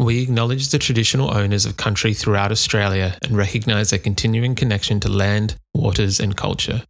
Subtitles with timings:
[0.00, 5.10] We acknowledge the traditional owners of country throughout Australia and recognise their continuing connection to
[5.10, 6.84] land, waters, and culture.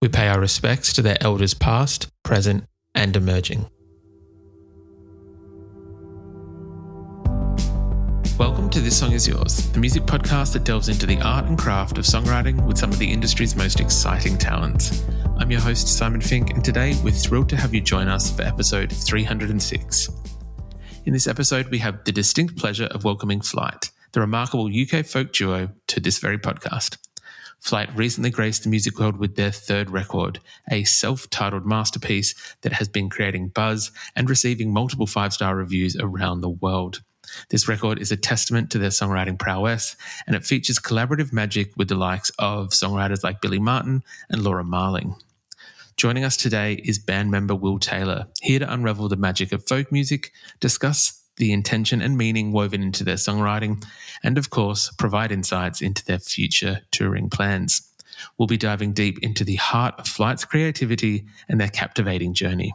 [0.00, 2.62] We pay our respects to their elders past, present,
[2.94, 3.66] and emerging.
[8.38, 11.58] Welcome to This Song Is Yours, the music podcast that delves into the art and
[11.58, 15.02] craft of songwriting with some of the industry's most exciting talents.
[15.38, 18.42] I'm your host, Simon Fink, and today we're thrilled to have you join us for
[18.42, 20.35] episode 306.
[21.06, 25.32] In this episode, we have the distinct pleasure of welcoming Flyte, the remarkable UK folk
[25.32, 26.96] duo, to this very podcast.
[27.64, 32.72] Flyte recently graced the music world with their third record, a self titled masterpiece that
[32.72, 37.02] has been creating buzz and receiving multiple five star reviews around the world.
[37.50, 39.94] This record is a testament to their songwriting prowess,
[40.26, 44.64] and it features collaborative magic with the likes of songwriters like Billie Marten and Laura
[44.64, 45.14] Marling.
[45.96, 49.90] Joining us today is band member Will Taylor, here to unravel the magic of folk
[49.90, 50.30] music,
[50.60, 53.82] discuss the intention and meaning woven into their songwriting,
[54.22, 57.90] and of course, provide insights into their future touring plans.
[58.36, 62.74] We'll be diving deep into the heart of Flyte's creativity and their captivating journey.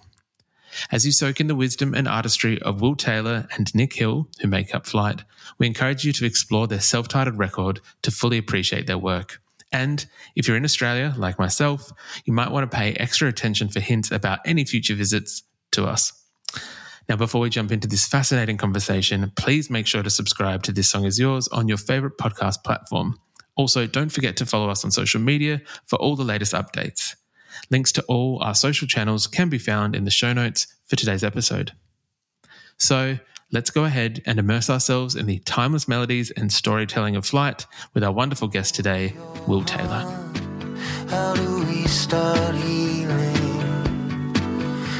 [0.92, 4.48] As you soak in the wisdom and artistry of Will Taylor and Nick Hill, who
[4.48, 5.26] make up Flight,
[5.60, 9.40] we encourage you to explore their self titled record to fully appreciate their work.
[9.72, 10.06] And
[10.36, 11.92] if you're in Australia, like myself,
[12.26, 16.14] you might want to pay extra attention for hints about any future visits to us.
[17.08, 20.90] Now, before we jump into this fascinating conversation, please make sure to subscribe to This
[20.90, 23.18] Song Is Yours on your favorite podcast platform.
[23.56, 27.16] Also, don't forget to follow us on social media for all the latest updates.
[27.70, 31.24] Links to all our social channels can be found in the show notes for today's
[31.24, 31.72] episode.
[32.78, 33.20] So,
[33.52, 38.04] let's go ahead and immerse ourselves in the timeless melodies and storytelling of Flyte with
[38.04, 39.14] our wonderful guest today,
[39.48, 40.06] Will Taylor.
[41.10, 43.36] How do we start healing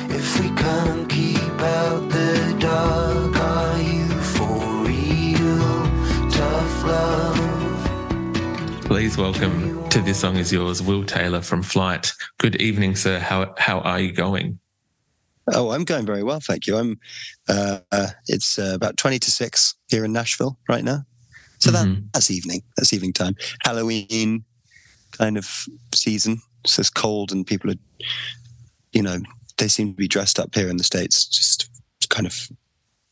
[0.10, 3.36] if we can't keep out the dark?
[3.38, 6.30] Are you for real?
[6.30, 8.82] Tough love.
[8.86, 12.14] Please welcome to This Song Is Yours, Will Taylor from Flyte.
[12.38, 13.20] Good evening, sir.
[13.20, 14.60] How, how are you going?
[15.54, 16.78] Oh, I'm going very well, thank you.
[16.78, 17.00] I'm.
[17.52, 21.04] Uh, it's uh, about twenty to six here in Nashville right now,
[21.60, 22.08] so that, Mhm.
[22.14, 22.62] that's evening.
[22.78, 23.36] That's evening time.
[23.66, 24.46] Halloween
[25.12, 25.48] kind of
[25.94, 26.42] season.
[26.66, 27.76] So it's cold, and people are,
[28.94, 29.20] you know,
[29.58, 31.26] they seem to be dressed up here in the states.
[31.26, 31.70] Just
[32.10, 32.50] kind of,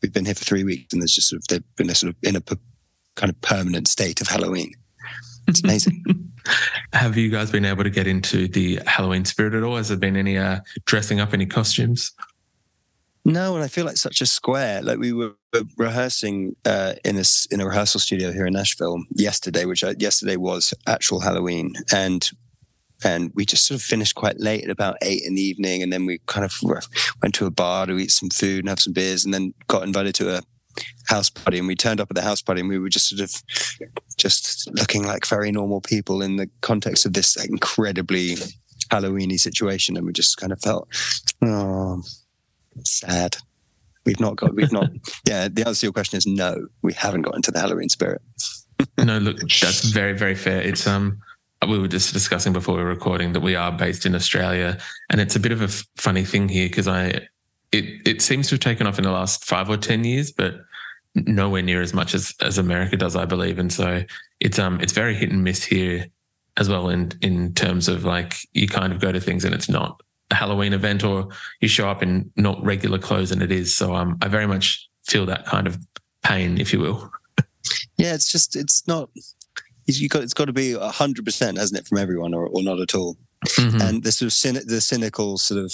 [0.02, 2.10] we've been here for three weeks, and there's just sort of they've been a sort
[2.10, 2.56] of in a p-
[3.16, 4.72] kind of permanent state of Halloween.
[5.48, 6.02] It's amazing.
[6.94, 9.76] Have you guys been able to get into the Halloween spirit at all?
[9.76, 12.12] Has there been any uh, dressing up, any costumes?
[13.30, 14.82] No, and I feel like such a square.
[14.82, 15.34] Like we were
[15.76, 20.36] rehearsing uh, in a in a rehearsal studio here in Nashville yesterday, which I, yesterday
[20.36, 22.28] was actual Halloween, and
[23.04, 25.92] and we just sort of finished quite late at about eight in the evening, and
[25.92, 26.52] then we kind of
[27.22, 29.84] went to a bar to eat some food and have some beers, and then got
[29.84, 30.42] invited to a
[31.06, 33.20] house party, and we turned up at the house party, and we were just sort
[33.20, 33.32] of
[34.16, 38.36] just looking like very normal people in the context of this incredibly
[38.90, 40.88] Halloweeny situation, and we just kind of felt,
[41.42, 42.02] oh,
[42.84, 43.36] sad.
[44.04, 44.90] We've not got, we've not,
[45.28, 48.22] yeah, the answer to your question is no, we haven't got into the Halloween spirit.
[48.98, 50.60] no, look, that's very, very fair.
[50.62, 51.20] It's um,
[51.68, 54.78] we were just discussing before we were recording that we are based in Australia,
[55.10, 57.26] and it's a bit of a f- funny thing here because I,
[57.72, 60.54] it it seems to have taken off in the last five or ten years, but
[61.14, 63.58] nowhere near as much as as America does, I believe.
[63.58, 64.04] And so
[64.40, 66.06] it's um, it's very hit and miss here
[66.56, 69.68] as well in in terms of like you kind of go to things and it's
[69.68, 71.28] not a Halloween event or
[71.60, 73.76] you show up in not regular clothes and it is.
[73.76, 75.78] So um, I very much feel that kind of
[76.22, 77.10] pain, if you will.
[77.96, 79.10] Yeah, it's just, it's not,
[79.86, 82.80] you got, it's got to be hundred percent, hasn't it, from everyone or, or not
[82.80, 83.16] at all.
[83.46, 83.80] Mhm.
[83.80, 85.72] And the sort of cyni- the cynical sort of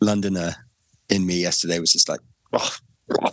[0.00, 0.54] Londoner
[1.08, 2.20] in me yesterday was just like,
[2.52, 2.76] oh,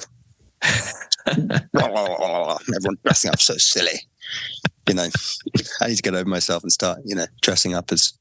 [2.76, 4.00] everyone dressing up so silly.
[4.88, 5.08] You know,
[5.82, 8.14] I need to get over myself and start, you know, dressing up as.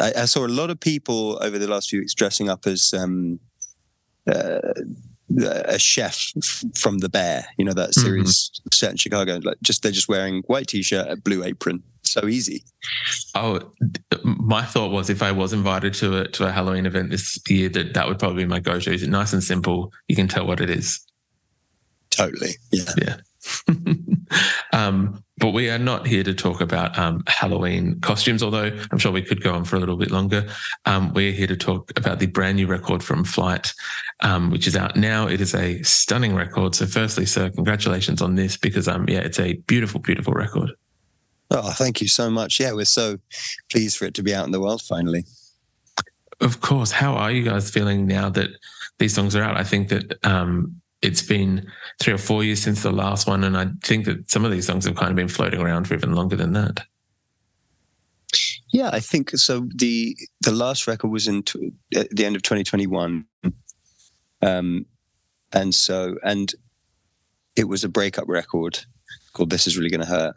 [0.00, 2.92] I, I saw a lot of people over the last few weeks dressing up as
[2.94, 3.38] um,
[4.26, 4.58] uh,
[5.64, 6.32] a chef
[6.76, 8.00] from The Bear, you know that Mm-hmm.
[8.06, 9.40] series set in Chicago.
[9.42, 11.82] Like just they're just wearing white t-shirt, a blue apron.
[12.02, 12.62] So easy.
[13.34, 13.60] Oh,
[14.22, 17.68] my thought was if I was invited to a to a Halloween event this year,
[17.70, 18.92] that that would probably be my go-to.
[18.92, 19.92] Is it nice and simple?
[20.06, 21.00] You can tell what it is.
[22.10, 22.52] Totally.
[22.70, 22.92] Yeah.
[22.96, 23.16] Yeah.
[24.72, 29.12] um, but we are not here to talk about um, Halloween costumes, although I'm sure
[29.12, 30.48] we could go on for a little bit longer.
[30.86, 33.74] Um, we're here to talk about the brand new record from Flyte,
[34.20, 35.28] um, which is out now.
[35.28, 36.74] It is a stunning record.
[36.74, 40.70] So, firstly, sir, congratulations on this because, um, yeah, it's a beautiful, beautiful record.
[41.50, 42.58] Oh, thank you so much.
[42.58, 43.18] Yeah, we're so
[43.70, 45.24] pleased for it to be out in the world finally.
[46.40, 46.90] Of course.
[46.90, 48.50] How are you guys feeling now that
[48.98, 49.56] these songs are out?
[49.56, 51.66] I think that um, it's been
[52.00, 54.66] three or four years since the last one, and I think that some of these
[54.66, 56.84] songs have kind of been floating around for even longer than that.
[58.72, 59.68] Yeah, I think so.
[59.74, 63.24] the The last record was in t- at the end of 2021,
[64.42, 64.86] um,
[65.52, 66.52] and so and
[67.54, 68.80] it was a breakup record
[69.32, 70.34] called "This Is Really to Hurt,"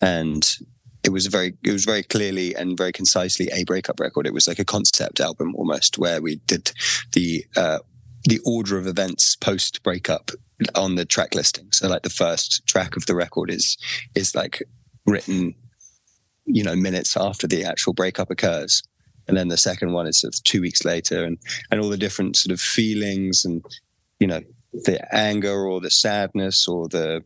[0.00, 0.58] and
[1.04, 4.26] it was very it was very clearly and very concisely a breakup record.
[4.26, 6.72] It was like a concept album almost, where we did
[7.12, 7.78] the uh,
[8.28, 10.30] the order of events post breakup
[10.74, 11.68] on the track listing.
[11.72, 13.78] So like the first track of the record is
[14.14, 14.62] is like
[15.06, 15.54] written
[16.44, 18.82] you know minutes after the actual breakup occurs
[19.26, 21.38] and then the second one is sort of two weeks later and
[21.70, 23.64] and all the different sort of feelings and
[24.20, 24.40] you know
[24.72, 27.22] the anger or the sadness or the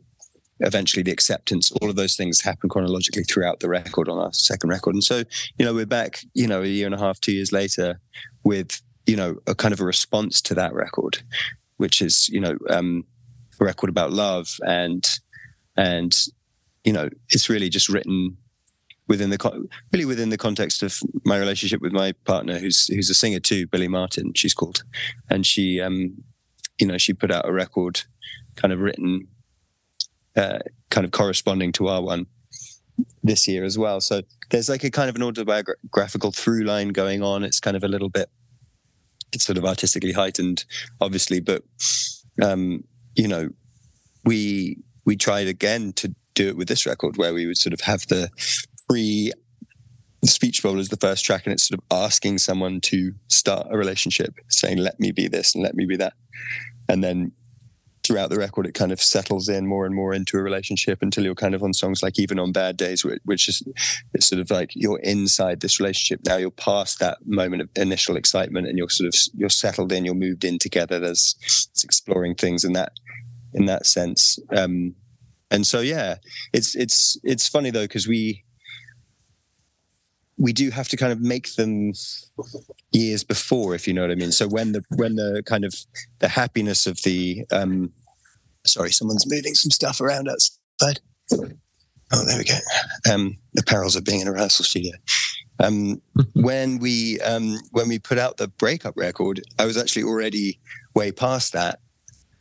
[0.60, 4.70] eventually the acceptance all of those things happen chronologically throughout the record on our second
[4.70, 5.22] record and so
[5.58, 8.00] you know we're back you know a year and a half two years later
[8.44, 11.22] with you know a kind of a response to that record
[11.76, 13.04] which is you know um
[13.60, 15.18] a record about love and
[15.76, 16.26] and
[16.84, 18.36] you know it's really just written
[19.08, 23.14] within the really within the context of my relationship with my partner who's who's a
[23.14, 24.84] singer too Billie Marten she's called.
[25.28, 26.14] And she um
[26.78, 28.02] you know she put out a record
[28.56, 29.28] kind of written
[30.34, 30.60] uh,
[30.90, 32.26] kind of corresponding to our one
[33.22, 34.00] this year as well.
[34.00, 37.44] So there's like a kind of an autobiographical through line going on.
[37.44, 38.30] It's kind of a little bit
[39.40, 40.64] sort of artistically heightened
[41.00, 41.62] obviously but
[42.42, 42.82] um
[43.14, 43.48] you know
[44.24, 47.80] we we tried again to do it with this record where we would sort of
[47.80, 48.30] have the
[48.88, 49.32] free
[50.24, 53.76] speech bowl as the first track and it's sort of asking someone to start a
[53.76, 56.14] relationship saying let me be this and let me be that.
[56.88, 57.32] And then
[58.04, 61.24] throughout the record it kind of settles in more and more into a relationship until
[61.24, 63.62] you're kind of on songs like even on bad days which, is
[64.14, 66.20] it's sort of like you're inside this relationship.
[66.26, 70.04] Now you're past that moment of initial excitement and you're sort of you're settled in
[70.04, 72.92] you're moved in together there's it's exploring things in that
[73.54, 74.38] in that sense.
[74.54, 74.94] Um
[75.50, 76.16] and so yeah
[76.52, 78.44] it's it's it's funny though because we
[80.46, 81.92] we do have to kind of make them
[82.92, 84.32] years before if you know what i mean.
[84.32, 85.72] So when the when the kind of
[86.18, 87.92] the happiness of the um
[88.66, 90.98] sorry someone's moving some stuff around outside.
[92.14, 92.58] Oh there we go.
[93.12, 94.92] Um the perils of being in a rehearsal studio.
[95.60, 96.02] Um
[96.34, 100.58] when we um when we put out the breakup record i was actually already
[100.94, 101.78] way past that.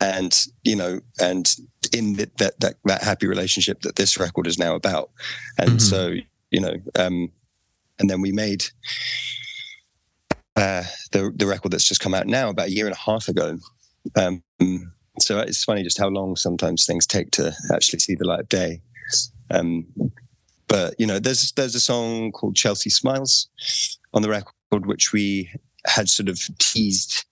[0.00, 0.32] And
[0.64, 1.46] you know and
[1.92, 5.10] in the, that that that happy relationship that this record is now about.
[5.58, 5.80] And Mhm.
[5.80, 6.00] so
[6.50, 7.30] you know um
[8.02, 8.64] and then we made
[10.56, 10.82] uh
[11.12, 13.58] the the record that's just come out now about a year and a half ago
[14.16, 14.42] um
[15.18, 18.48] so it's funny just how long sometimes things take to actually see the light of
[18.50, 18.82] day
[19.50, 19.86] um
[20.68, 23.48] but you know there's there's a song called chelsea smiles
[24.12, 25.50] on the record which we
[25.86, 27.24] had sort of teased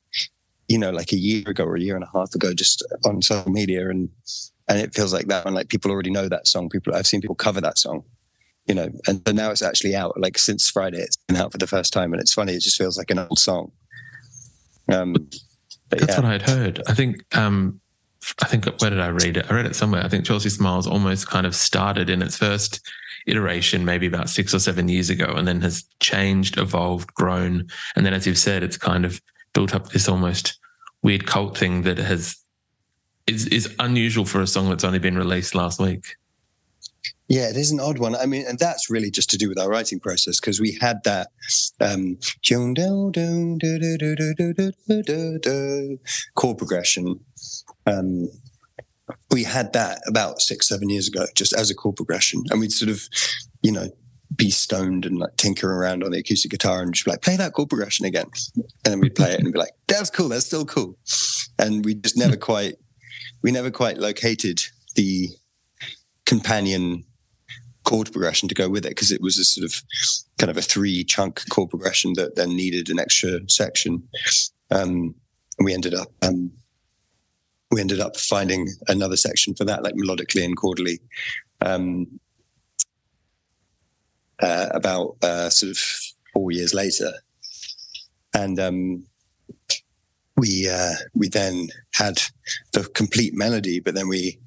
[0.71, 3.21] you know, like a year ago or a year and a half ago, just on
[3.21, 4.09] social media, and
[4.69, 5.45] and it feels like that.
[5.45, 6.69] And like people already know that song.
[6.69, 8.05] People, I've seen people cover that song,
[8.71, 10.19] you know, and so now it's actually out.
[10.21, 12.53] Like since Friday, it's been out for the first time, and it's funny.
[12.53, 13.73] It just feels like an old song.
[14.93, 15.13] Um,
[15.89, 16.81] but That's yeah, what I'd heard.
[16.87, 17.25] I think.
[17.37, 17.81] Um,
[18.43, 19.47] I think where did I read it?
[19.51, 20.05] I read it somewhere.
[20.05, 22.81] I think Chelsea Smiles almost kind of started in its first
[23.27, 28.07] iteration maybe about six or seven years ago, and then has changed, evolved, grown, and
[28.07, 29.21] then as you've said, it's kind of
[29.53, 30.61] built up this almost
[31.03, 32.37] weird cult thing that has
[33.27, 36.15] is is unusual for a song that's only been released last week.
[37.29, 38.17] Yeah, it is an odd one.
[38.17, 40.99] I mean, and that's really just to do with our writing process because we had
[41.05, 41.29] that
[41.81, 42.19] um,
[46.35, 47.21] chord progression.
[47.87, 48.29] Um,
[49.31, 52.73] we had that about six, seven years ago, just as a chord progression, and we'd
[52.73, 53.09] sort of,
[53.63, 53.89] you know,
[54.35, 57.37] be stoned and like tinker around on the acoustic guitar and just be like, play
[57.37, 58.27] that chord progression again,
[58.57, 60.97] and then we'd play it and be like, that's cool, that's still cool,
[61.61, 62.75] and we just never quite,
[63.43, 64.61] we never quite located
[64.97, 65.29] the
[66.31, 67.03] companion
[67.83, 69.83] chord progression to go with it because it was a sort of
[70.39, 74.01] kind of a three chunk chord progression that then needed an extra section.
[74.71, 75.17] Um,
[75.59, 76.53] and we ended up, um,
[77.73, 81.01] we ended up finding another section for that, like melodically and chordally.
[81.61, 82.21] Um,
[84.41, 85.79] uh, about uh, sort of
[86.33, 87.13] four years later,
[88.33, 89.05] and um,
[90.37, 92.23] we uh, we then had
[92.73, 94.39] the complete melody, but then we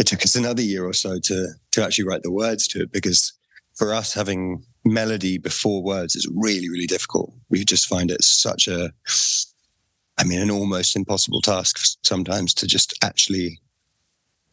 [0.00, 2.90] it took us another year or so to to actually write the words to it
[2.90, 3.34] because
[3.76, 7.32] for us having melody before words is really really difficult.
[7.50, 8.92] We just find it such a
[10.18, 13.60] I mean, an almost impossible task sometimes to just actually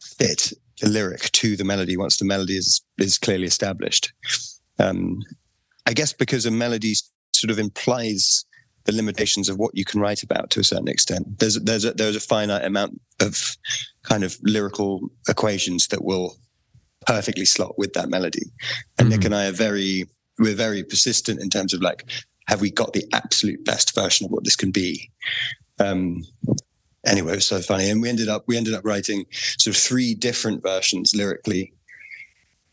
[0.00, 4.12] fit the lyric to the melody once the melody is is clearly established.
[4.78, 5.22] Um,
[5.86, 6.92] I guess because a melody
[7.32, 8.44] sort of implies
[8.88, 11.38] the limitations of what you can write about to a certain extent.
[11.38, 13.56] There's there's a, there's a finite amount of
[14.02, 16.36] kind of lyrical equations that will
[17.06, 18.50] perfectly slot with that melody.
[18.98, 19.18] And mm-hmm.
[19.18, 20.06] Nick and I are very
[20.38, 22.10] we're very persistent in terms of like
[22.46, 25.10] have we got the absolute best version of what this can be?
[25.78, 26.24] Um,
[27.04, 29.26] anyway, it was so funny, and we ended up we ended up writing
[29.58, 31.74] sort of three different versions lyrically.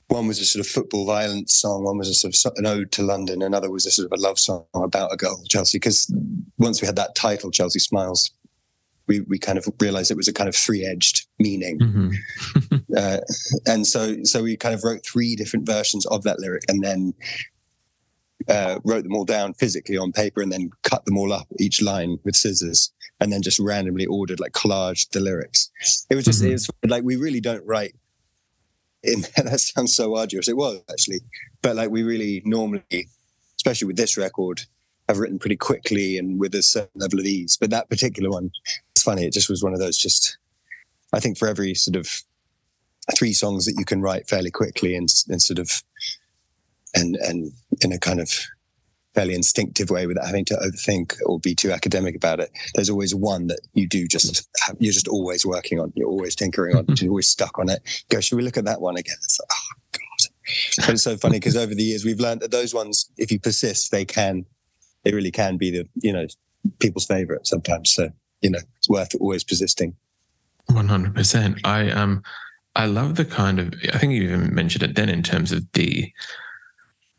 [0.08, 1.84] One was a sort of football violence song.
[1.84, 3.42] One was a sort of an ode to London.
[3.42, 5.78] Another was a sort of a love song about a girl, Chelsea.
[5.78, 6.14] Because
[6.58, 8.32] once we had that title, Chelsea Smiles,
[9.08, 11.80] we we kind of realized it was a kind of three edged meaning.
[11.80, 12.76] Mm-hmm.
[12.98, 13.18] uh,
[13.66, 17.14] and so so we kind of wrote three different versions of that lyric, and then
[18.48, 21.82] uh, wrote them all down physically on paper and then cut them all up each
[21.82, 25.72] line with scissors and then just randomly ordered like collaged the lyrics.
[26.10, 26.50] It was just mm-hmm.
[26.50, 27.96] it was like we really don't write
[29.36, 30.48] that sounds so arduous.
[30.48, 31.22] It was actually,
[31.62, 33.08] but like we really normally,
[33.58, 34.62] especially with this record,
[35.08, 37.58] have written pretty quickly and with a certain level of ease.
[37.60, 38.52] But that particular one,
[38.92, 39.26] it's funny.
[39.26, 39.98] It just was one of those.
[39.98, 40.38] Just
[41.14, 42.10] I think for every sort of
[43.16, 45.84] three songs that you can write fairly quickly and, and sort of
[46.96, 48.30] and and in a kind of
[49.16, 52.52] fairly instinctive way without having to overthink or be too academic about it.
[52.76, 55.94] There's always one that you do just have, you're just always working on.
[55.96, 56.86] You're always tinkering on.
[57.00, 57.82] You're always stuck on it.
[58.10, 59.16] Go, should we look at that one again?
[59.24, 60.86] It's like, oh god.
[60.86, 63.40] But it's so funny because over the years we've learned that those ones, if you
[63.40, 64.46] persist, they can,
[65.04, 66.28] they really can be the you know
[66.80, 67.94] people's favorite sometimes.
[67.94, 68.10] So
[68.42, 69.96] you know it's worth always persisting.
[70.68, 71.60] One hundred percent.
[71.64, 72.22] I um
[72.76, 75.64] I love the kind of I think you even mentioned it then in terms of
[75.74, 76.12] the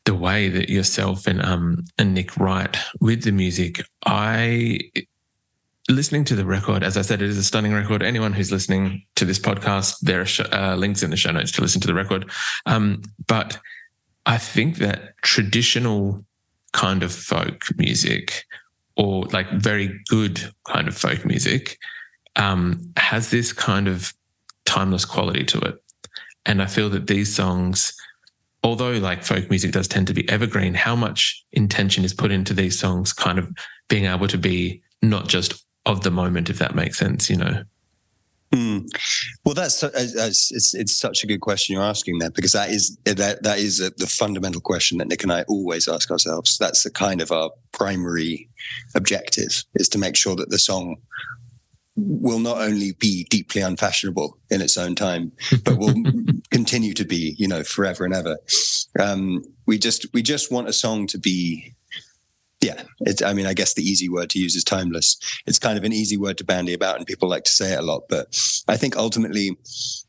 [0.07, 4.81] the way that yourself and um and Nick write with the music, I
[5.89, 8.03] listening to the record, as I said, it is a stunning record.
[8.03, 11.53] Anyone who's listening to this podcast, there are sh- uh, links in the show notes
[11.53, 12.31] to listen to the record.
[12.67, 13.59] Um, but
[14.25, 16.25] I think that traditional
[16.73, 18.45] kind of folk music,
[18.97, 21.79] or like very good kind of folk music,
[22.35, 24.13] um, has this kind of
[24.65, 25.83] timeless quality to it.
[26.45, 27.97] And I feel that these songs
[28.67, 32.53] although like folk music does tend to be evergreen, how much intention is put into
[32.53, 33.49] these songs kind of
[33.89, 37.63] being able to be not just of the moment, if that makes sense, you know?
[38.51, 38.89] Mm.
[39.45, 42.53] Well, that's, that's, uh, uh, it's it's such a good question you're asking there because
[42.53, 45.89] that is uh, that that is a, the fundamental question that Nick and I always
[45.89, 46.59] ask ourselves.
[46.59, 48.49] That's the kind of our primary
[48.95, 50.97] objective is to make sure that the song
[51.97, 55.33] will not only be deeply unfashionable in its own time,
[55.65, 55.95] but will
[56.51, 58.37] continue to be, you know, forever and ever.
[59.01, 61.75] Um, we just we just want a song to be,
[62.61, 62.83] yeah.
[63.01, 65.17] It's I mean, I guess the easy word to use is timeless.
[65.47, 67.79] It's kind of an easy word to bandy about, and people like to say it
[67.79, 68.03] a lot.
[68.09, 68.39] But
[68.69, 69.57] I think ultimately,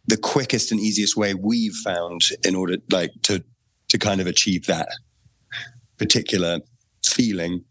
[0.08, 3.44] the quickest and easiest way we've found in order like to
[3.90, 4.90] to kind of achieve that
[5.98, 6.60] particular
[7.06, 7.64] feeling,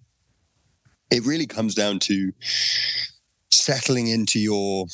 [1.11, 2.33] it really comes down to
[3.57, 4.87] settling into your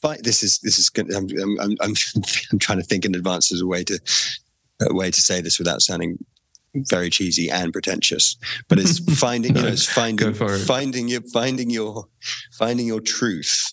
[0.00, 0.22] fight.
[0.22, 0.90] This is this is.
[0.98, 1.28] I'm
[1.60, 1.94] I'm I'm,
[2.52, 3.98] I'm trying to think in advance as a way to
[4.80, 6.18] a way to say this without sounding
[6.74, 8.36] very cheesy and pretentious.
[8.68, 12.08] But it's finding no, you know it's finding finding your finding your
[12.52, 13.72] finding your truth.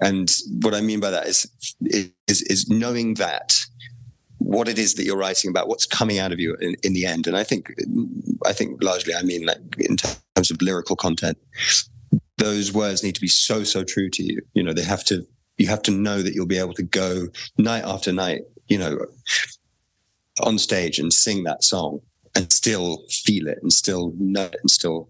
[0.00, 1.46] And what I mean by that is
[1.80, 3.66] is is knowing that
[4.38, 7.06] what it is that you're writing about, what's coming out of you in, in the
[7.06, 7.26] end.
[7.26, 7.72] And I think,
[8.44, 11.38] I think largely, I mean, like in terms of lyrical content,
[12.42, 14.40] those words need to be so so true to you.
[14.54, 15.26] You know they have to
[15.58, 18.98] you have to know that you'll be able to go night after night you know
[20.40, 22.00] on stage and sing that song
[22.34, 25.08] and still feel it and still know it and still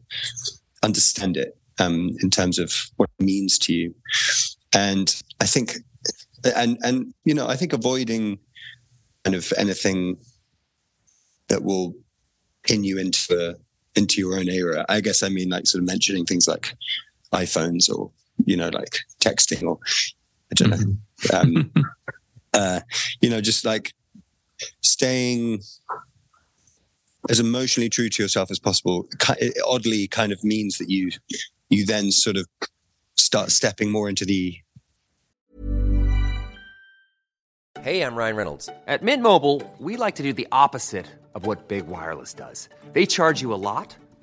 [0.82, 3.94] understand it um, in terms of what it means to you.
[4.74, 5.76] And i think
[6.56, 8.38] and and you know i think avoiding
[9.24, 10.16] kind of anything
[11.48, 11.94] that will
[12.64, 13.54] pin you into a,
[13.98, 16.74] into your own era i guess i mean like sort of mentioning things like
[17.32, 18.10] iPhones or
[18.44, 19.78] you know like texting or
[20.50, 20.76] I don't know.
[20.76, 21.36] Mm-hmm.
[21.36, 21.72] Um,
[22.52, 22.80] uh,
[23.20, 23.94] you know, just like
[24.80, 25.62] staying
[27.30, 29.08] as emotionally true to yourself as possible.
[29.38, 31.10] It oddly, kind of means that you
[31.70, 32.46] you then sort of
[33.16, 34.56] start stepping more into the
[37.80, 38.68] Hey, I'm Ryan Reynolds.
[38.86, 42.68] At Mint Mobile, we like to do the opposite of what Big Wireless does.
[42.92, 43.96] They charge you a lot,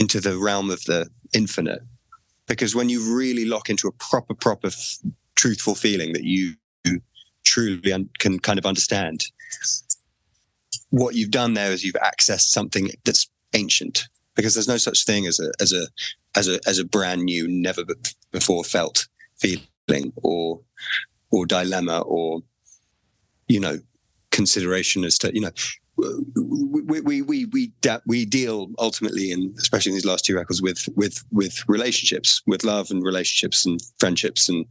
[0.00, 1.82] Into the realm of the infinite.
[2.48, 4.98] Because when you really lock into a proper, proper, f-
[5.36, 6.54] truthful feeling that you
[7.44, 9.26] truly un- can kind of understand,
[10.88, 14.08] what you've done there is you've accessed something that's ancient.
[14.34, 15.86] Because there's no such thing as a as a
[16.34, 17.82] as a as a brand new, never
[18.32, 20.60] before felt feeling or
[21.30, 22.40] or dilemma or
[23.48, 23.78] you know
[24.30, 25.50] consideration as to you know
[26.36, 30.62] we we we we, da- we deal ultimately, and especially in these last two records,
[30.62, 34.66] with with with relationships, with love and relationships and friendships, and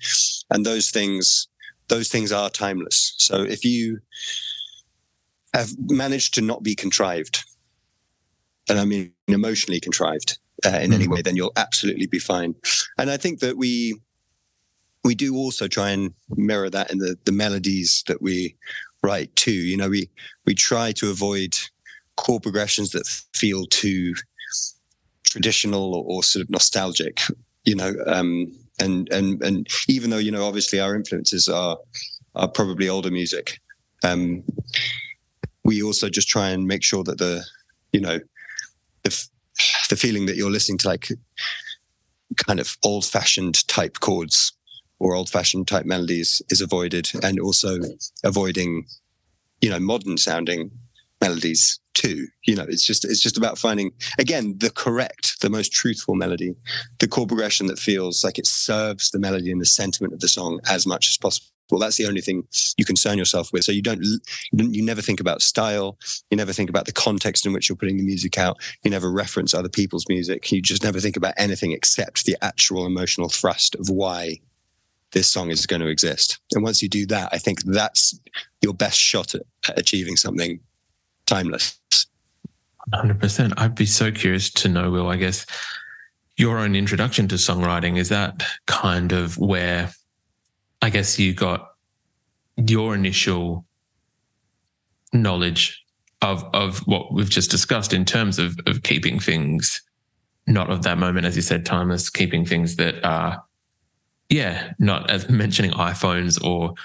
[0.49, 1.47] and those things
[1.87, 3.15] those things are timeless.
[3.17, 3.99] So if you
[5.53, 7.43] have managed to not be contrived,
[8.69, 12.55] and I mean emotionally contrived uh, in any way, then you'll absolutely be fine.
[12.97, 13.99] And I think that we
[15.03, 18.55] we do also try and mirror that in the the melodies that we
[19.03, 19.51] write too.
[19.51, 20.09] You know, we
[20.45, 21.55] we try to avoid
[22.15, 24.13] chord progressions that feel too
[25.25, 27.21] traditional or, or sort of nostalgic.
[27.65, 31.77] You know, um, and and and even though you know, obviously our influences are
[32.35, 33.59] are probably older music.
[34.03, 34.43] Um,
[35.63, 37.43] we also just try and make sure that the
[37.91, 38.19] you know
[39.03, 39.27] the
[39.89, 41.09] the feeling that you're listening to like
[42.47, 44.53] kind of old fashioned type chords
[44.99, 47.79] or old fashioned type melodies is avoided and also
[48.23, 48.85] avoiding
[49.61, 50.71] you know modern sounding
[51.21, 52.27] melodies too.
[52.45, 56.55] You know it's just it's just about finding again the correct the most truthful melody
[56.99, 60.27] the chord progression that feels like it serves the melody and the sentiment of the
[60.27, 61.47] song as much as possible.
[61.71, 63.63] Well that's the only thing you concern yourself with.
[63.63, 64.03] So you don't
[64.51, 65.97] you never think about style.
[66.31, 68.57] You never think about the context in which you're putting the music out.
[68.83, 70.51] You never reference other people's music.
[70.51, 74.39] You just never think about anything except the actual emotional thrust of why
[75.11, 76.39] this song is going to exist.
[76.53, 78.19] And once you do that, I think that's
[78.61, 80.59] your best shot at, at achieving something
[81.25, 81.79] timeless.
[82.93, 83.53] 100%.
[83.57, 85.45] I'd be so curious to know, Will, I guess,
[86.37, 87.97] your own introduction to songwriting.
[87.97, 89.91] Is that kind of where
[90.81, 91.71] I guess you got
[92.55, 93.65] your initial
[95.11, 95.83] knowledge
[96.21, 99.81] of of what we've just discussed in terms of of keeping things
[100.49, 103.43] not of that moment, as you said, timeless, keeping things that are
[104.29, 106.75] yeah, not as mentioning iPhones or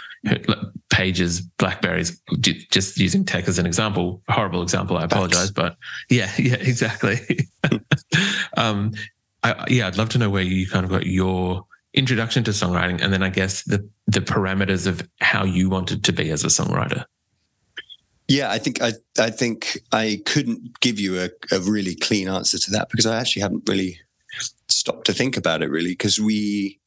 [0.90, 4.22] pages, Blackberries, just using tech as an example.
[4.28, 4.96] Horrible example.
[4.96, 5.76] I apologize, but
[6.08, 7.18] yeah, yeah, exactly.
[8.56, 8.92] um,
[9.42, 13.02] I, yeah, I'd love to know where you kind of got your introduction to songwriting,
[13.02, 16.48] and then I guess the the parameters of how you wanted to be as a
[16.48, 17.04] songwriter.
[18.26, 22.58] Yeah, I think I I think I couldn't give you a, a really clean answer
[22.58, 24.00] to that because I actually haven't really
[24.68, 26.80] stopped to think about it really because we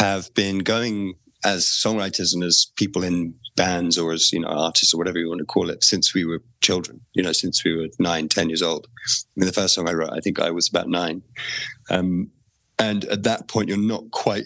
[0.00, 4.94] have been going as songwriters and as people in bands or as you know artists
[4.94, 7.76] or whatever you want to call it since we were children you know since we
[7.76, 8.86] were nine ten years old.
[9.06, 11.22] I mean the first song i wrote i think i was about nine.
[11.90, 12.30] Um,
[12.78, 14.44] and at that point you're not quite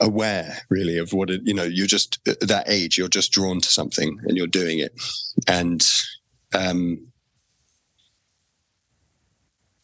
[0.00, 3.60] aware really of what it you know you're just at that age you're just drawn
[3.60, 4.92] to something and you're doing it.
[5.46, 5.86] And
[6.54, 7.06] um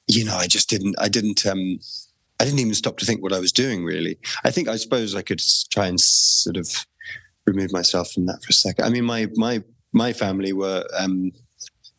[0.07, 1.79] you know i just didn't i didn't um
[2.39, 4.19] I didn't even stop to think what I was doing really.
[4.45, 6.69] I think I suppose I could try and sort of
[7.47, 8.85] remove myself from that for a second.
[8.85, 11.33] I mean, my my my family were um,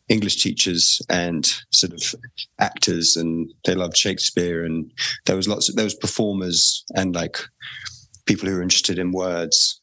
[0.09, 2.15] English teachers and sort of
[2.59, 4.91] actors, and they loved Shakespeare, and
[5.25, 7.37] there was lots of there was performers and like
[8.25, 9.81] people who were interested in words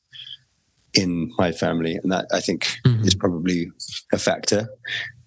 [0.95, 3.05] in my family, and that I think mm-hmm.
[3.05, 3.71] is probably
[4.13, 4.69] a factor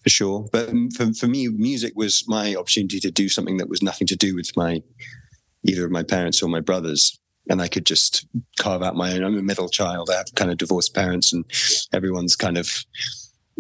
[0.03, 0.47] for sure.
[0.51, 4.15] But for, for me, music was my opportunity to do something that was nothing to
[4.15, 4.81] do with my
[5.63, 7.19] either of my parents or my brothers.
[7.49, 8.27] and I could just
[8.59, 9.23] carve out my own.
[9.23, 10.09] I'm a middle child.
[10.09, 11.45] I have kind of divorced parents, and
[11.93, 12.83] everyone's kind of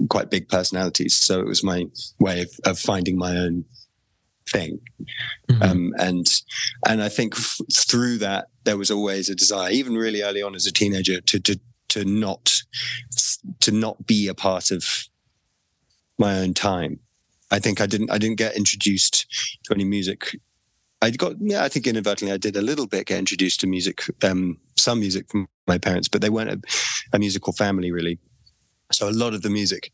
[0.09, 1.15] quite big personalities.
[1.15, 1.85] So it was my
[2.19, 3.65] way of, of finding my own
[4.49, 4.79] thing.
[5.49, 5.63] Mm-hmm.
[5.63, 6.27] Um, and
[6.85, 10.55] and I think f- through that there was always a desire, even really early on
[10.55, 12.61] as a teenager, to to to not
[13.61, 15.07] to not be a part of
[16.17, 16.99] my own time.
[17.49, 19.25] I think I didn't I didn't get introduced
[19.63, 20.37] to any music.
[21.01, 24.03] I got yeah I think inadvertently I did a little bit get introduced to music,
[24.23, 26.61] um, some music from my parents, but they weren't a,
[27.13, 28.19] a musical family really.
[28.91, 29.91] So a lot of the music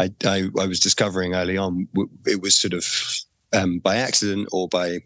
[0.00, 1.86] I, I, I was discovering early on,
[2.26, 2.86] it was sort of
[3.52, 5.00] um, by accident or by,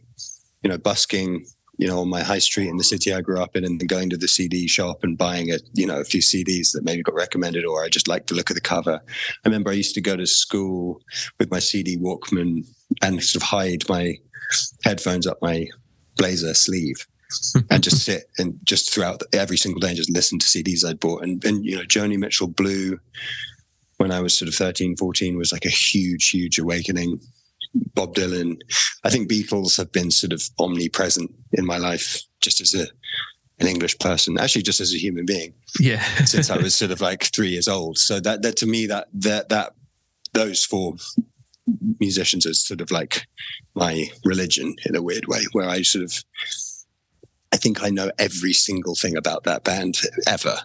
[0.63, 1.47] you know, busking,
[1.79, 3.89] you know, on my high street in the city I grew up in, and then
[3.89, 7.03] going to the CD shop and buying a, you know, a few CDs that maybe
[7.03, 9.01] got recommended, or I just liked the look of the cover.
[9.05, 11.01] I remember I used to go to school
[11.41, 12.65] with my CD Walkman
[13.03, 14.17] and sort of hide my
[14.83, 15.67] headphones up my
[16.17, 17.07] blazer sleeve.
[17.71, 21.01] and just sit and just throughout every single day and just listen to CDs I'd
[21.01, 21.23] bought.
[21.23, 22.99] And, and, you know, Joni Mitchell Blue,
[23.97, 27.21] when I was sort of 13, 14, was like a huge, huge awakening.
[27.95, 28.61] Bob Dylan.
[29.03, 32.87] I think Beatles have been sort of omnipresent in my life just as a
[33.61, 35.55] an English person, actually just as a human being.
[35.79, 36.03] Yeah.
[36.25, 37.99] since I was sort of like three years old.
[37.99, 39.75] So that that to me that that that
[40.33, 40.97] those four
[42.01, 43.27] musicians are sort of like
[43.75, 46.25] my religion in a weird way, where I sort of
[47.53, 50.57] I think I know every single thing about that band ever.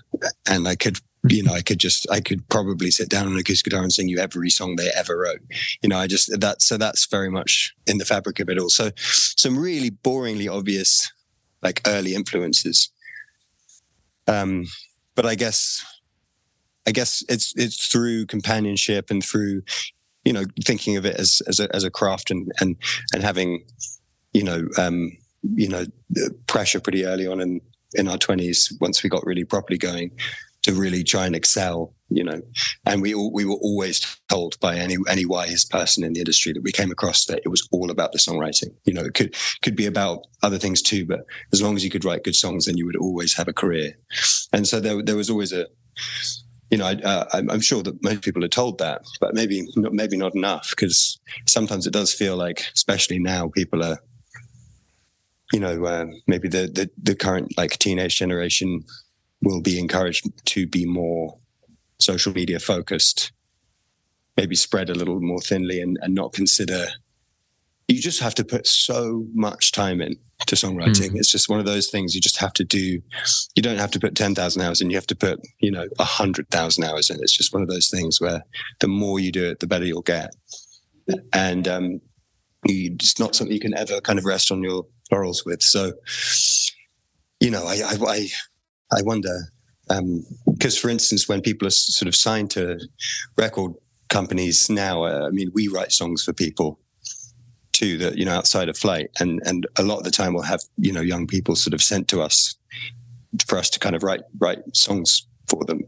[0.48, 3.40] And I could you know, I could just, I could probably sit down on a
[3.40, 5.42] acoustic guitar and sing you every song they ever wrote.
[5.82, 8.70] You know, I just, that, so that's very much in the fabric of it all.
[8.70, 11.12] So some really boringly obvious,
[11.62, 12.90] like early influences.
[14.28, 14.66] Um,
[15.16, 15.86] but I guess,
[16.88, 19.64] I guess it's, it's through companionship and through,
[20.26, 22.76] you know, thinking of it as, as a, as a craft and, and,
[23.14, 23.66] and having,
[24.34, 25.12] you know, um,
[25.56, 25.86] you know,
[26.48, 27.62] pressure pretty early on in,
[27.94, 30.12] in our twenties, once we got really properly going,
[30.62, 32.42] to really try and excel, you know.
[32.86, 36.52] And we all, we were always told by any any wise person in the industry
[36.54, 38.76] that we came across that it was all about the songwriting.
[38.84, 41.22] You know, it could could be about other things too, but
[41.54, 43.98] as long as you could write good songs, then you would always have a career.
[44.52, 45.68] And so there there was always a
[46.70, 50.18] you know, uh, I'm sure that most people are told that, but maybe not, maybe
[50.18, 53.98] not enough because sometimes it does feel like, especially now, people are,
[55.52, 58.84] you know, uh, maybe the, the the current like teenage generation
[59.42, 61.38] will be encouraged to be more
[62.00, 63.32] social media focused,
[64.38, 66.88] maybe spread a little more thinly and, and not consider.
[67.88, 71.12] You just have to put so much time in to songwriting.
[71.12, 71.16] Mm.
[71.18, 73.02] It's just one of those things you just have to do.
[73.56, 74.90] You don't have to put 10,000 hours in.
[74.90, 77.18] You have to put, you know, 100,000 hours in.
[77.22, 78.44] It's just one of those things where
[78.80, 80.36] the more you do it, the better you'll get.
[81.34, 82.02] And um,
[82.66, 85.62] you, it's not something you can ever kind of rest on your laurels with.
[85.62, 85.94] So,
[87.40, 88.28] you know, I, I, I
[88.92, 89.52] I wonder
[89.88, 92.80] because, um, for instance, when people are sort of signed to
[93.38, 93.74] record
[94.10, 96.80] companies now, uh, I mean, we write songs for people
[97.80, 100.44] too that you know outside of Flyte, and and a lot of the time we'll
[100.44, 102.56] have you know young people sort of sent to us
[103.48, 105.84] for us to kind of write write songs for them.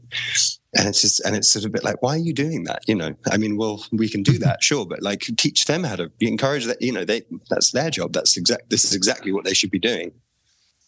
[0.73, 2.79] And it's just, and it's sort of a bit like, why are you doing that?
[2.87, 5.97] You know, I mean, well, we can do that, sure, but like teach them how
[5.97, 8.13] to encourage that, you know, they, that's their job.
[8.13, 10.13] That's exact, this is exactly what they should be doing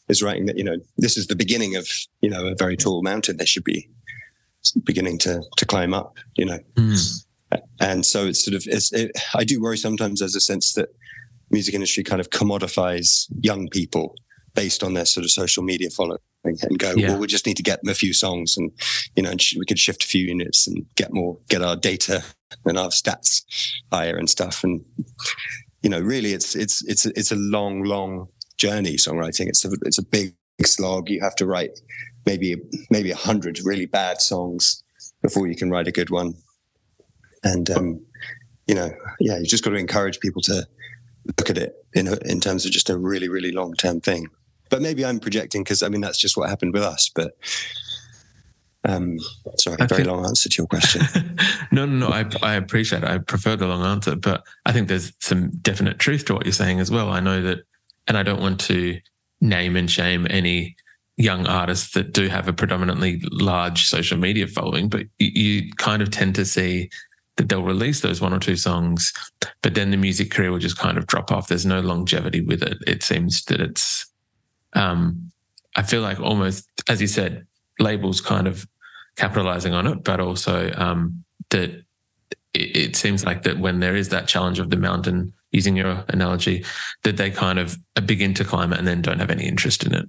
[0.10, 1.88] is writing that you know this is the beginning of
[2.22, 3.90] you know a very tall mountain they should be
[4.84, 7.26] beginning to to climb up you know mm.
[7.80, 10.90] And so it's sort of it's, it, i do worry sometimes there's a sense that
[11.52, 14.16] music industry kind of commodifies young people
[14.54, 17.10] based on their sort of social media following and go yeah.
[17.10, 18.72] well we just need to get them a few songs and
[19.16, 22.24] you know and we could shift a few units and get more get our data
[22.66, 23.44] and our stats
[23.92, 24.84] higher and stuff and
[25.82, 29.48] you know really it's it's it's it's a long long journey songwriting.
[29.48, 31.10] It's a it's a big slog.
[31.10, 31.80] You have to write
[32.26, 32.56] maybe
[32.90, 34.84] maybe a hundred really bad songs
[35.22, 36.36] before you can write a good one.
[37.44, 38.02] And um,
[38.68, 40.68] you know, yeah, you just got to encourage people to
[41.38, 44.28] look at it in in terms of just a really really long term thing.
[44.70, 47.10] But maybe I'm projecting because I mean that's just what happened with us.
[47.14, 47.36] But
[48.86, 49.18] um,
[49.58, 51.02] sorry, I very long answer to your question.
[51.72, 52.14] no, no, no.
[52.14, 53.10] I, I appreciate it.
[53.10, 56.54] I prefer the long answer, but I think there's some definite truth to what you're
[56.54, 57.10] saying as well.
[57.10, 57.60] I know that
[58.08, 59.00] and I don't want to
[59.40, 60.76] name and shame any
[61.16, 66.02] young artists that do have a predominantly large social media following, but you, you kind
[66.02, 66.90] of tend to see
[67.38, 69.12] that they'll release those one or two songs,
[69.62, 71.48] but then the music career will just kind of drop off.
[71.48, 72.78] There's no longevity with it.
[72.86, 74.06] It seems that it's,
[74.74, 75.32] um,
[75.76, 77.48] I feel like almost, as you said,
[77.80, 78.68] labels kind of
[79.16, 81.72] capitalizing on it, but also um, that
[82.54, 86.04] it, it seems like that when there is that challenge of the mountain using your
[86.10, 86.66] analogy,
[87.04, 89.94] that they kind of begin to climb it and then don't have any interest in
[89.94, 90.06] it.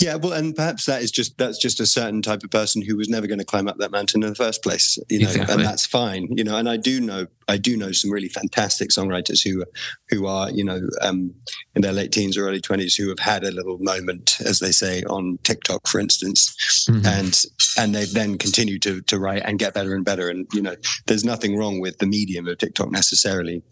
[0.00, 2.96] Yeah, well, and perhaps that is just that's just a certain type of person who
[2.96, 5.54] was never going to climb up that mountain in the first place, you know, Exactly.
[5.54, 6.56] and that's fine, you know.
[6.56, 9.64] And I do know, I do know some really fantastic songwriters who,
[10.08, 11.34] who are, you know, um,
[11.74, 14.72] in their late teens or early twenties who have had a little moment, as they
[14.72, 17.04] say, on TikTok, for instance, Mhm.
[17.06, 17.44] and
[17.76, 20.28] and they've then continued to to write and get better and better.
[20.30, 23.62] And you know, there's nothing wrong with the medium of TikTok necessarily.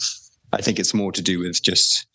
[0.53, 2.07] I think it's more to do with just,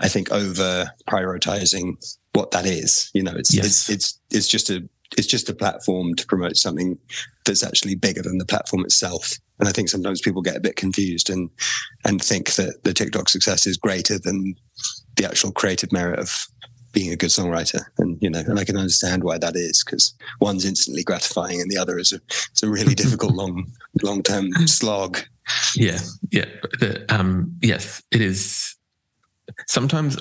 [0.00, 1.96] I think, over prioritizing
[2.32, 3.10] what that is.
[3.14, 3.66] You know, it's Yes.
[3.66, 6.96] it's it's it's just a it's just a platform to promote something
[7.44, 9.38] that's actually bigger than the platform itself.
[9.58, 11.50] And I think sometimes people get a bit confused and
[12.04, 14.54] and think that the TikTok success is greater than
[15.16, 16.46] the actual creative merit of
[16.92, 17.82] being a good songwriter.
[17.98, 21.70] And you know, and I can understand why that is because one's instantly gratifying and
[21.70, 23.70] the other is a it's a really difficult long
[24.02, 25.18] long term slog.
[25.74, 25.98] Yeah,
[26.30, 26.46] yeah.
[26.78, 28.76] The, um, yes, it is
[29.66, 30.18] sometimes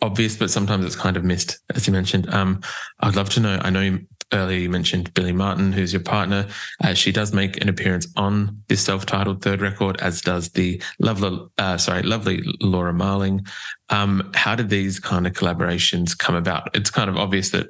[0.00, 2.32] obvious, but sometimes it's kind of missed, as you mentioned.
[2.32, 2.60] Um,
[3.00, 3.60] I'd love to know.
[3.62, 6.46] I know you- earlier you mentioned Billie Marten, who's your partner.
[6.82, 11.38] Uh, she does make an appearance on this self-titled third record, as does the lovely,
[11.58, 13.44] uh, sorry, lovely Laura Marling.
[13.90, 16.74] Um, how did these kind of collaborations come about?
[16.74, 17.66] It's kind of obvious that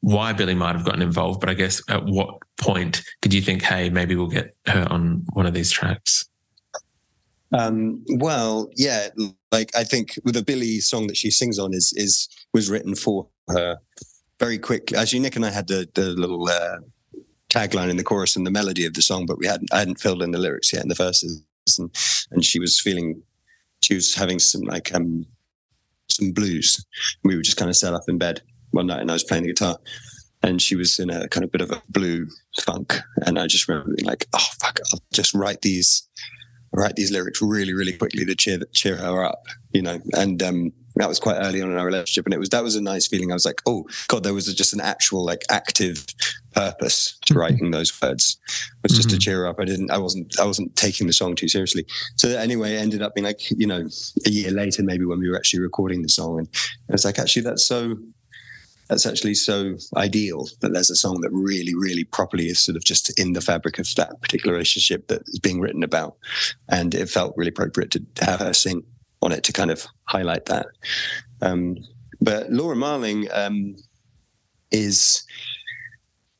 [0.00, 3.62] why Billie might have gotten involved, but I guess at what point did you think,
[3.62, 6.24] hey, maybe we'll get her on one of these tracks?
[7.52, 9.08] Um, well, yeah,
[9.50, 12.94] like I think with the Billie song that she sings on is is was written
[12.94, 13.78] for her
[14.38, 14.96] very quickly.
[14.96, 16.78] Actually, Nick and I had the the little uh,
[17.48, 20.00] tagline in the chorus and the melody of the song, but we hadn't I hadn't
[20.00, 21.42] filled in the lyrics yet in the verses,
[21.78, 21.94] and
[22.30, 23.22] and she was feeling
[23.80, 25.26] she was having some like um
[26.08, 26.84] some blues.
[27.24, 29.44] We were just kind of set up in bed one night, and I was playing
[29.44, 29.78] the guitar.
[30.42, 32.26] And she was in a kind of bit of a blue
[32.62, 34.80] funk, and I just remember being like, "Oh fuck!
[34.90, 36.08] I'll just write these
[36.72, 39.98] write these lyrics really, really quickly to cheer cheer her up, you know.
[40.14, 42.76] And um, that was quite early on in our relationship, and it was that was
[42.76, 43.30] a nice feeling.
[43.30, 46.06] I was like, oh god, there was just an actual like active
[46.52, 48.38] purpose to writing those words.
[48.48, 49.20] It was just to Mhm.
[49.22, 49.60] cheer her up.
[49.60, 51.86] I didn't, I wasn't, I wasn't taking the song too seriously.
[52.16, 53.86] So anyway, it ended up being like, you know,
[54.26, 56.48] a year later, maybe when we were actually recording the song, and
[56.88, 57.96] I was like, actually, that's so.
[58.90, 62.82] That's actually so ideal that there's a song that really, really properly is sort of
[62.82, 66.16] just in the fabric of that particular relationship that is being written about
[66.68, 68.82] and it felt really appropriate to have her sing
[69.22, 70.66] on it to kind of highlight that.
[71.40, 71.76] Um,
[72.20, 73.76] but Laura Marling um,
[74.72, 75.24] is,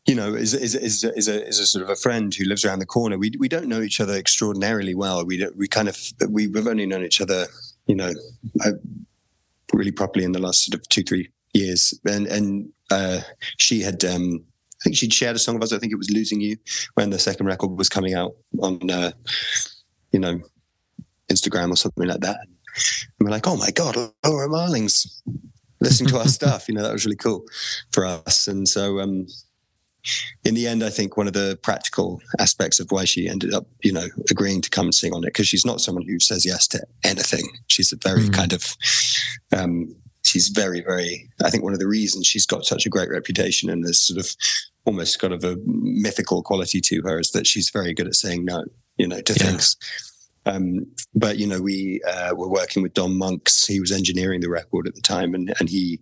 [0.07, 2.65] you know, is is is is a, is a sort of a friend who lives
[2.65, 3.17] around the corner.
[3.17, 5.25] We we don't know each other extraordinarily well.
[5.25, 5.97] We we kind of
[6.29, 7.47] we, we've only known each other,
[7.87, 8.13] you know,
[8.65, 8.73] uh,
[9.73, 11.99] really properly in the last sort of two three years.
[12.07, 13.21] And and uh,
[13.59, 14.05] she had.
[14.05, 14.45] Um,
[14.81, 15.75] I think she'd shared a song of us.
[15.75, 16.57] I think it was "Losing You"
[16.95, 19.13] when the second record was coming out on, uh,
[20.11, 20.41] you know,
[21.31, 22.39] Instagram or something like that.
[22.41, 22.57] And
[23.21, 25.23] we're like, oh my God, Laura Marling's
[25.83, 26.67] listening to our stuff.
[26.67, 27.45] You know, that was really cool
[27.93, 28.49] for us.
[28.49, 29.27] And so, um,
[30.45, 33.67] in the end, I think one of the practical aspects of why she ended up,
[33.83, 36.47] you know, agreeing to come and sing on it, because she's not someone who says
[36.47, 37.47] yes to anything.
[37.67, 38.33] She's a very Mhm.
[38.33, 38.77] kind of,
[39.53, 43.11] um, she's very, very, I think one of the reasons she's got such a great
[43.11, 44.35] reputation and there's sort of
[44.85, 48.45] almost kind of a mythical quality to her is that she's very good at saying
[48.45, 48.65] no,
[48.97, 49.47] you know, to Yeah.
[49.47, 49.77] things.
[50.47, 53.67] Um, but you know, we uh, were working with Dom Monks.
[53.67, 56.01] He was engineering the record at the time, and and he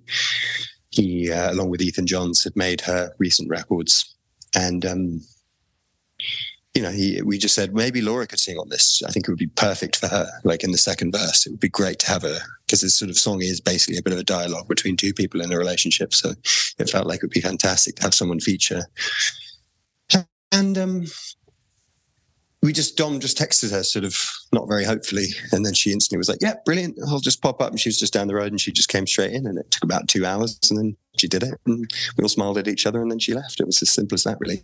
[0.90, 4.14] he uh, along with Ethan Johns had made her recent records,
[4.54, 5.20] and um,
[6.72, 9.02] you know, he we just said maybe Laura could sing on this.
[9.06, 10.28] I think it would be perfect for her.
[10.44, 13.10] Like in the second verse, it would be great to have her because this sort
[13.10, 16.12] of song is basically a bit of a dialogue between two people in a relationship.
[16.12, 16.34] So
[16.78, 18.82] it felt like it would be fantastic to have someone feature.
[20.52, 21.06] And um,
[22.62, 24.16] we just Dom just texted her sort of
[24.52, 26.98] not very hopefully, and then she instantly was like, "Yeah, brilliant!
[27.06, 29.06] I'll just pop up." And she was just down the road, and she just came
[29.06, 32.22] straight in, and it took about two hours, and then she did it, and we
[32.22, 33.60] all smiled at each other, and then she left.
[33.60, 34.60] It was as simple as that, really.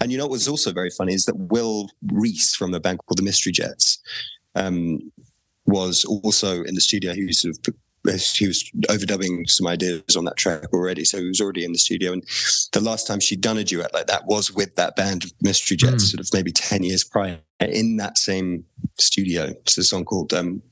[0.00, 3.00] And you know what was also very funny is that Will Rees from the band
[3.06, 3.98] called the Mystery Jets
[4.54, 5.12] um,
[5.68, 7.14] was also in the studio.
[7.14, 7.74] He was sort of
[8.34, 11.78] he was overdubbing some ideas on that track already, so he was already in the
[11.78, 12.12] studio.
[12.12, 12.22] And
[12.72, 16.04] the last time she'd done a duet like that was with that band Mystery Jets,
[16.04, 16.10] Mm.
[16.12, 18.64] sort of maybe ten years prior, in that same
[18.98, 19.42] studio.
[19.62, 20.62] It's a song called um,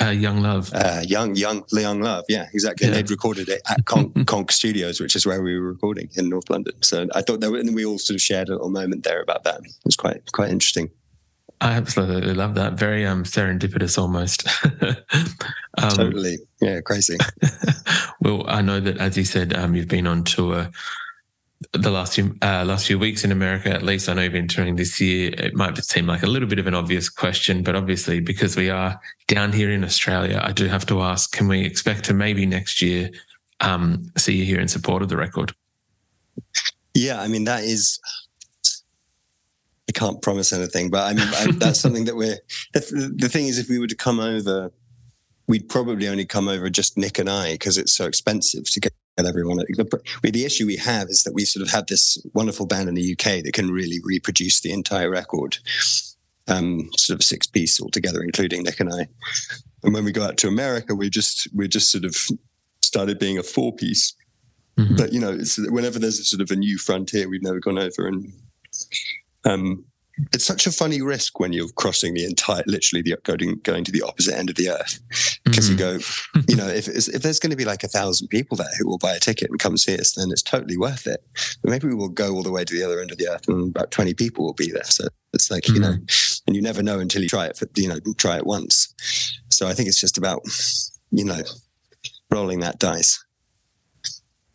[0.00, 0.72] Uh, Young Love.
[0.74, 2.86] uh, "Young Young Young Love." Yeah, exactly.
[2.86, 3.02] And Yeah.
[3.02, 6.50] they'd recorded it at Konk, Konk Studios, which is where we were recording in North
[6.50, 6.74] London.
[6.82, 9.44] So I thought that, and we all sort of shared a little moment there about
[9.44, 9.60] that.
[9.62, 10.90] It was quite quite interesting.
[11.60, 12.74] I absolutely love that.
[12.74, 14.46] Very um, serendipitous almost.
[15.78, 17.16] um, totally, yeah, crazy.
[18.20, 20.68] well, I know that as you said, um, you've been on tour
[21.72, 23.70] the last few uh, last few weeks in America.
[23.70, 25.32] At least I know you've been touring this year.
[25.38, 28.68] It might seem like a little bit of an obvious question, but obviously because we
[28.68, 32.44] are down here in Australia, I do have to ask: Can we expect to maybe
[32.44, 33.10] next year
[33.60, 35.54] um, see you here in support of the record.
[36.94, 38.00] Yeah, I mean that is.
[39.88, 42.38] I can't promise anything, but I mean I, that's something that we're.
[42.72, 44.72] The, the thing is, if we were to come over,
[45.46, 48.92] we'd probably only come over just Nick and I because it's so expensive to get
[49.18, 49.58] everyone.
[49.58, 52.94] The, the issue we have is that we sort of have this wonderful band in
[52.94, 55.58] the UK that can really reproduce the entire record,
[56.48, 59.08] um, sort of six piece altogether, including Nick and I.
[59.82, 62.16] And when we go out to America, we just we just sort of
[62.82, 64.14] started being a four piece.
[64.78, 64.96] Mm-hmm.
[64.96, 65.38] But you know,
[65.70, 68.32] whenever there's a sort of a new frontier, we've never gone over and
[69.46, 69.84] um,
[70.32, 73.92] it's such a funny risk when you're crossing the entire, literally the going going to
[73.92, 75.00] the opposite end of the earth,
[75.44, 75.72] because mm-hmm.
[75.72, 78.66] you go, you know, if if there's going to be like a thousand people there
[78.78, 81.22] who will buy a ticket and come see us, then it's totally worth it.
[81.62, 83.46] But maybe we will go all the way to the other end of the earth,
[83.48, 84.84] and about twenty people will be there.
[84.84, 85.74] So it's like mm-hmm.
[85.74, 85.98] you know,
[86.46, 87.58] and you never know until you try it.
[87.58, 88.94] For, you know, try it once.
[89.50, 90.40] So I think it's just about,
[91.10, 91.42] you know,
[92.30, 93.22] rolling that dice,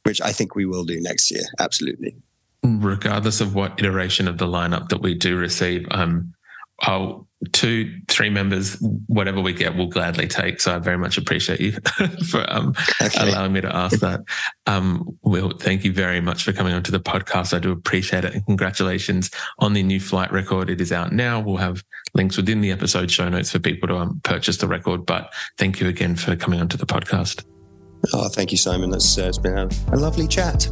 [0.03, 1.43] which I think we will do next year.
[1.59, 2.15] Absolutely
[2.63, 6.33] regardless of what iteration of the lineup that we do receive, um,
[6.81, 10.61] I'll two, three members, whatever we get, we'll gladly take.
[10.61, 11.71] So I very much appreciate you
[12.29, 13.29] for um, okay.
[13.31, 14.21] allowing me to ask that.
[14.67, 17.55] Um, Will, thank you very much for coming onto the podcast.
[17.55, 18.33] I do appreciate it.
[18.33, 20.69] And congratulations on the new Flyte record.
[20.69, 21.39] It is out now.
[21.39, 25.05] We'll have links within the episode show notes for people to um, purchase the record.
[25.05, 27.43] But thank you again for coming onto the podcast.
[28.13, 28.89] Oh, thank you, Simon.
[28.89, 30.71] That's, uh, it's been a, a lovely chat.